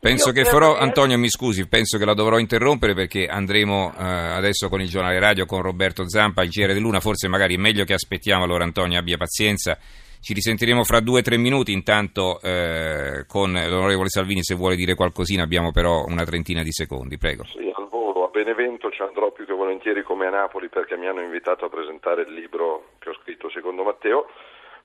Penso 0.00 0.28
Io 0.28 0.34
che 0.34 0.44
farò, 0.44 0.74
che- 0.74 0.80
Antonio 0.80 1.18
mi 1.18 1.28
scusi, 1.28 1.66
penso 1.66 1.98
che 1.98 2.04
la 2.04 2.14
dovrò 2.14 2.38
interrompere 2.38 2.94
perché 2.94 3.26
andremo 3.26 3.92
eh, 3.98 4.02
adesso 4.02 4.68
con 4.68 4.80
il 4.80 4.88
giornale 4.88 5.18
radio 5.18 5.44
con 5.44 5.60
Roberto 5.60 6.08
Zampa, 6.08 6.42
il 6.42 6.50
GR 6.50 6.72
dell'Una, 6.72 7.00
forse 7.00 7.26
magari 7.26 7.54
è 7.56 7.58
meglio 7.58 7.84
che 7.84 7.94
aspettiamo, 7.94 8.44
allora 8.44 8.62
Antonio 8.62 8.96
abbia 8.98 9.16
pazienza, 9.16 9.76
ci 10.20 10.34
risentiremo 10.34 10.84
fra 10.84 11.00
due 11.00 11.18
o 11.18 11.22
tre 11.22 11.36
minuti, 11.36 11.72
intanto 11.72 12.40
eh, 12.42 13.24
con 13.26 13.50
l'onorevole 13.52 14.08
Salvini 14.08 14.42
se 14.44 14.54
vuole 14.54 14.76
dire 14.76 14.94
qualcosina 14.94 15.42
abbiamo 15.42 15.72
però 15.72 16.04
una 16.06 16.24
trentina 16.24 16.62
di 16.62 16.72
secondi, 16.72 17.18
prego. 17.18 17.44
Sì, 17.46 17.70
al 17.74 17.88
volo, 17.90 18.24
a 18.26 18.28
Benevento 18.30 18.90
ci 18.90 19.02
andrò 19.02 19.32
più 19.32 19.46
che 19.46 19.52
volentieri 19.52 20.02
come 20.04 20.26
a 20.26 20.30
Napoli 20.30 20.68
perché 20.68 20.96
mi 20.96 21.08
hanno 21.08 21.22
invitato 21.22 21.64
a 21.64 21.68
presentare 21.68 22.22
il 22.22 22.32
libro 22.32 22.90
che 23.00 23.10
ho 23.10 23.14
scritto 23.20 23.50
secondo 23.50 23.82
Matteo. 23.82 24.26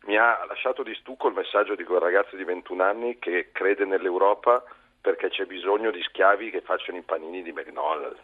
Mi 0.05 0.17
ha 0.17 0.43
lasciato 0.47 0.83
di 0.83 0.93
stucco 0.95 1.29
il 1.29 1.33
messaggio 1.33 1.75
di 1.75 1.83
quel 1.85 2.01
ragazzo 2.01 2.35
di 2.35 2.43
21 2.43 2.83
anni 2.83 3.19
che 3.19 3.49
crede 3.53 3.85
nell'Europa 3.85 4.61
perché 4.99 5.29
c'è 5.29 5.45
bisogno 5.45 5.91
di 5.91 6.01
schiavi 6.01 6.49
che 6.49 6.61
facciano 6.61 6.97
i 6.97 7.03
panini 7.03 7.41
di 7.41 7.53
McDonald's. 7.53 8.19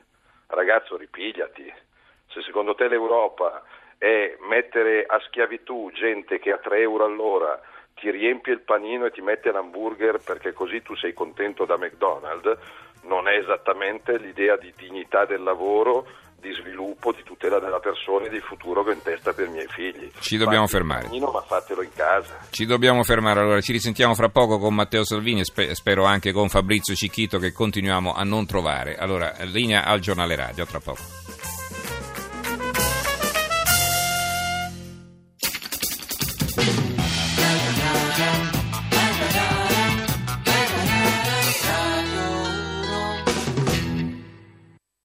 Ragazzo, 0.48 0.98
ripigliati. 0.98 1.72
Se 2.28 2.42
secondo 2.42 2.76
te 2.76 2.90
l'Europa 2.90 3.64
è 3.98 4.36
mettere 4.50 5.06
a 5.06 5.20
schiavitù 5.20 5.90
gente 5.94 6.40
che 6.40 6.52
a 6.52 6.58
3 6.58 6.80
euro 6.80 7.06
all'ora 7.06 7.62
ti 7.96 8.10
riempie 8.12 8.54
il 8.54 8.62
panino 8.62 9.06
e 9.06 9.12
ti 9.12 9.22
mette 9.22 9.52
l'hamburger 9.52 10.20
perché 10.24 10.54
così 10.54 10.82
tu 10.82 10.96
sei 10.96 11.14
contento 11.14 11.66
da 11.66 11.78
McDonald's, 11.78 12.58
non 13.04 13.28
è 13.28 13.38
esattamente 13.38 14.18
l'idea 14.18 14.58
di 14.58 14.74
dignità 14.76 15.26
del 15.26 15.44
lavoro, 15.44 16.08
di 16.42 16.52
sviluppo, 16.54 17.12
di 17.12 17.24
tutela 17.24 17.60
della 17.60 17.80
persona 17.80 18.26
e 18.26 18.30
di 18.30 18.40
futuro 18.40 18.84
che 18.84 18.92
ho 18.92 18.94
in 18.94 19.02
testa 19.02 19.34
per 19.34 19.48
i 19.48 19.52
miei 19.52 19.68
figli. 19.68 20.10
Ci 20.20 20.38
dobbiamo 20.38 20.68
Fate 20.68 20.78
il 20.78 20.88
fermare. 20.88 21.08
panino, 21.08 21.32
ma 21.32 21.42
fatelo 21.42 21.82
in 21.84 21.94
casa. 21.94 22.38
Ci 22.50 22.66
dobbiamo 22.66 23.04
fermare, 23.04 23.40
allora 23.42 23.62
ci 23.62 23.72
risentiamo 23.72 24.16
fra 24.16 24.30
poco 24.30 24.58
con 24.60 24.74
Matteo 24.74 25.04
Salvini 25.04 25.42
e 25.42 25.46
spe- 25.46 25.76
spero 25.76 26.04
anche 26.06 26.32
con 26.32 26.50
Fabrizio 26.50 26.96
Cicchito 26.96 27.38
che 27.40 27.52
continuiamo 27.52 28.14
a 28.14 28.24
non 28.24 28.46
trovare. 28.46 28.98
Allora, 28.98 29.34
linea 29.44 29.84
al 29.86 30.00
giornale 30.00 30.36
radio, 30.36 30.66
tra 30.66 30.80
poco. 30.80 31.29